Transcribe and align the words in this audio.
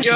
Yo, 0.00 0.14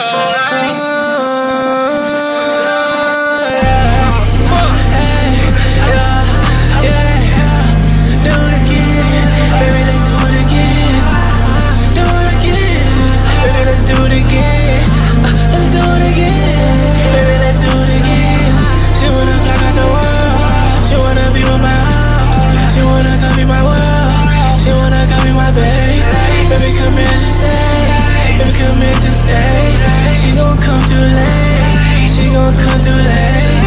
come 30.72 30.84
through 30.88 31.08
late. 31.20 32.08
She 32.08 32.24
gon' 32.32 32.54
come 32.64 32.80
through 32.84 33.04
late. 33.10 33.64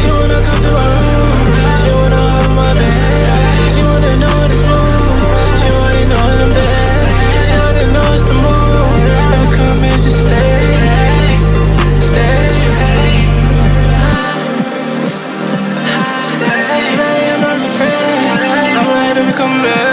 She 0.00 0.08
wanna 0.10 0.40
come 0.46 0.58
through 0.62 0.76
my 0.80 0.86
room. 1.02 1.38
She 1.80 1.88
wanna 1.98 2.22
my 2.58 2.70
She 3.72 3.80
wanna 3.88 4.12
know 4.22 4.34
know 4.42 4.66
know 7.94 8.08
it's 8.16 8.26
the 8.30 8.36
come 9.54 9.78
just 10.02 10.20
stay. 10.26 10.66
Stay. 12.10 12.40
I'm 17.32 17.40
not 17.40 17.56
I'm 18.78 18.86
like, 18.96 19.14
baby, 19.14 19.32
come 19.32 19.62
back. 19.62 19.91